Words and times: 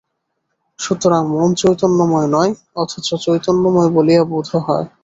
সুতরাং 0.79 1.23
মন 1.31 1.49
চৈতন্যময় 1.57 2.27
নয়, 2.27 2.51
অথচ 2.75 3.07
চৈতন্যময় 3.23 3.89
বলিয়া 3.95 4.23
বোধ 4.23 4.47
হয়। 4.65 4.87